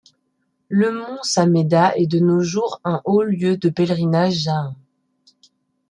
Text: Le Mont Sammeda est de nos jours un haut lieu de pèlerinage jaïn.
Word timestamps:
Le 0.67 0.91
Mont 0.91 1.21
Sammeda 1.21 1.95
est 1.95 2.07
de 2.07 2.17
nos 2.17 2.41
jours 2.41 2.81
un 2.83 3.03
haut 3.05 3.21
lieu 3.21 3.55
de 3.57 3.69
pèlerinage 3.69 4.33
jaïn. 4.33 4.75